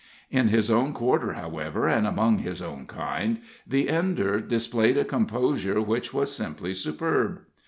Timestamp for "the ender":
3.67-4.39